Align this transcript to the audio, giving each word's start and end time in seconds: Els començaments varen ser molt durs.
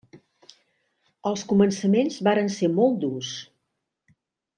Els 1.31 1.43
començaments 1.51 2.17
varen 2.29 2.49
ser 2.57 2.71
molt 2.79 2.97
durs. 3.05 3.31